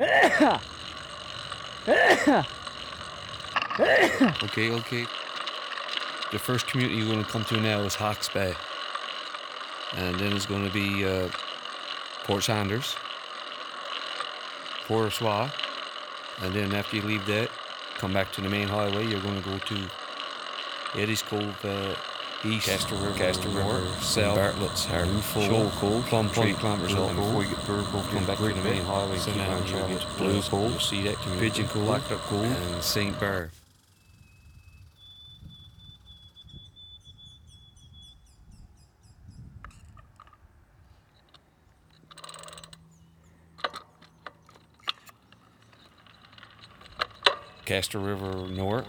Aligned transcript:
Okay, 4.42 4.70
okay. 4.70 5.06
The 6.32 6.38
first 6.38 6.66
community 6.66 6.98
you're 6.98 7.12
going 7.12 7.24
to 7.24 7.30
come 7.30 7.44
to 7.46 7.60
now 7.60 7.80
is 7.80 7.94
Hawke's 7.94 8.28
Bay. 8.28 8.54
And 9.96 10.14
then 10.16 10.32
it's 10.32 10.46
going 10.46 10.64
to 10.64 10.72
be 10.72 11.04
uh, 11.04 11.28
Port 12.24 12.44
Saunders, 12.44 12.96
Port 14.86 15.06
au 15.06 15.10
Choix. 15.10 15.50
And 16.42 16.54
then 16.54 16.74
after 16.74 16.96
you 16.96 17.02
leave 17.02 17.26
that, 17.26 17.50
come 17.96 18.12
back 18.12 18.32
to 18.32 18.40
the 18.40 18.48
main 18.48 18.68
highway. 18.68 19.06
You're 19.06 19.20
going 19.20 19.42
to 19.42 19.48
go 19.48 19.58
to 19.58 19.90
Eddie's 20.94 21.22
Cove 21.22 21.64
uh, 21.64 21.94
East, 22.42 22.66
Castor 22.66 22.94
River, 22.94 23.18
Castor 23.18 23.48
River, 23.50 23.86
South, 24.00 24.34
Bartlett's, 24.34 24.86
Harbour, 24.86 25.20
Shoal 25.20 25.70
Cove, 25.72 26.06
Plum 26.06 26.28
Point, 26.30 26.56
Plumbers, 26.56 26.94
and 26.94 27.16
before 27.16 27.42
you 27.42 27.50
get 27.50 27.66
Bird 27.66 27.84
Cove, 27.84 28.08
come 28.10 28.24
back 28.24 28.38
to 28.38 28.44
the 28.44 28.54
main 28.62 28.82
highway. 28.82 29.18
So 29.18 29.34
now 29.34 29.58
you 29.58 29.94
get 29.98 30.06
Blue 30.16 30.40
Cove, 30.40 30.82
see 30.82 31.02
that 31.02 31.16
community, 31.16 31.50
Pigeon 31.50 31.68
Cove, 31.68 31.84
Black 31.84 32.08
Duck 32.08 32.20
Cove, 32.20 32.44
and 32.44 32.82
St. 32.82 33.18
Barbe. 33.20 33.50
Castor 47.66 47.98
River 47.98 48.48
North, 48.48 48.88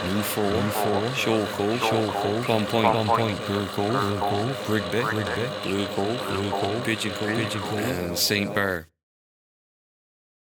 U4, 0.00 0.50
U4, 0.50 1.14
short 1.14 1.48
call, 1.50 1.76
short 1.78 2.08
call, 2.14 2.42
bomb 2.44 2.66
point, 2.66 2.84
bomb 2.84 3.06
point, 3.06 3.46
blue 3.46 3.66
call, 3.66 3.90
blue 3.90 4.18
call, 4.18 4.46
Rigby, 4.68 4.98
Rigby, 4.98 5.48
blue 5.62 5.86
call, 5.88 6.16
blue 6.26 6.50
call, 6.50 6.80
pigeon 6.80 7.12
call, 7.12 7.28
pigeon 7.28 7.60
call, 7.60 7.78
and 7.78 8.18
St. 8.18 8.54
Burr. 8.54 8.86